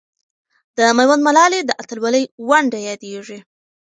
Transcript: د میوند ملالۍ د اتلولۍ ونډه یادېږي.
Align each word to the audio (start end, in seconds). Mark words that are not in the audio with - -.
د 0.77 0.79
میوند 0.97 1.21
ملالۍ 1.27 1.61
د 1.65 1.71
اتلولۍ 1.81 2.23
ونډه 2.49 2.79
یادېږي. 2.87 3.39